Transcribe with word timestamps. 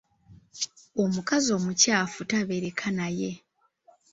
Omukazi 1.03 1.49
omukyafu 1.57 2.19
tabeereka 2.29 2.87
naye. 2.97 3.31